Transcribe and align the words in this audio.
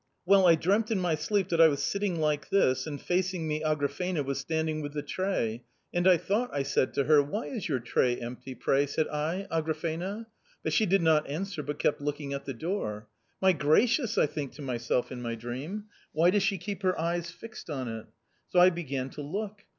Well, 0.25 0.47
I 0.47 0.55
dreamt 0.55 0.89
in 0.89 0.99
my 0.99 1.13
sleep 1.13 1.49
that 1.49 1.61
I 1.61 1.67
was 1.67 1.83
sitting 1.83 2.19
like 2.19 2.49
this, 2.49 2.87
and 2.87 2.99
facing 2.99 3.47
me 3.47 3.61
Agrafena 3.61 4.25
was 4.25 4.39
standing 4.39 4.81
with 4.81 4.93
the 4.93 5.03
tray. 5.03 5.63
And 5.93 6.07
I 6.07 6.17
thought 6.17 6.49
I 6.51 6.63
said 6.63 6.95
to 6.95 7.03
her,' 7.03 7.21
Why 7.21 7.43
is 7.45 7.69
your 7.69 7.77
tray 7.77 8.19
empty, 8.19 8.55
pray,' 8.55 8.87
said 8.87 9.07
I,' 9.09 9.45
Agrafena?' 9.51 10.25
but 10.63 10.73
she 10.73 10.87
did 10.87 11.03
not 11.03 11.29
answer 11.29 11.61
but 11.61 11.77
kept 11.77 12.01
looking 12.01 12.33
at 12.33 12.45
the 12.45 12.53
door.' 12.55 13.09
My 13.43 13.53
gracious!' 13.53 14.17
I 14.17 14.25
think 14.25 14.53
to 14.53 14.63
myself 14.63 15.11
in 15.11 15.21
my 15.21 15.35
dream,' 15.35 15.83
why 16.13 16.31
does 16.31 16.41
she 16.41 16.57
keep 16.57 16.81
her 16.81 16.99
eyes 16.99 17.29
fixed 17.29 17.69
on 17.69 17.87
it?' 17.87 18.07
So 18.49 18.59
I 18.59 18.71
began 18.71 19.11
to 19.11 19.21
look. 19.21 19.65